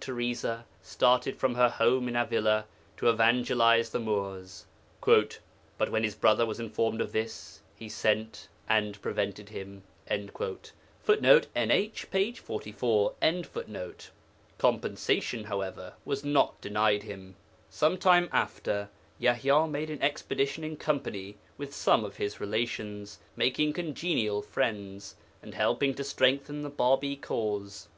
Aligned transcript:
Teresa 0.00 0.64
started 0.80 1.34
from 1.36 1.56
her 1.56 1.68
home 1.68 2.08
at 2.08 2.26
Avila 2.28 2.66
to 2.98 3.08
evangelize 3.10 3.90
the 3.90 3.98
Moors. 3.98 4.64
'But 5.04 5.40
when 5.90 6.04
his 6.04 6.14
brother 6.14 6.46
was 6.46 6.60
informed 6.60 7.00
of 7.00 7.10
this, 7.10 7.62
he 7.74 7.88
sent 7.88 8.46
and 8.68 9.02
prevented 9.02 9.48
him.' 9.48 9.82
[Footnote: 10.06 11.48
NH, 11.56 12.10
p. 12.12 12.32
44.] 12.32 13.14
Compensation, 14.58 15.42
however, 15.46 15.94
was 16.04 16.22
not 16.22 16.60
denied 16.60 17.02
him. 17.02 17.34
Some 17.68 17.98
time 17.98 18.28
after, 18.30 18.90
Yaḥya 19.20 19.68
made 19.68 19.90
an 19.90 20.00
expedition 20.00 20.62
in 20.62 20.76
company 20.76 21.38
with 21.56 21.74
some 21.74 22.04
of 22.04 22.18
his 22.18 22.38
relations, 22.38 23.18
making 23.34 23.72
congenial 23.72 24.42
friends, 24.42 25.16
and 25.42 25.54
helping 25.54 25.92
to 25.94 26.04
strengthen 26.04 26.60
the 26.62 26.70
Bābī 26.70 27.20
cause. 27.20 27.88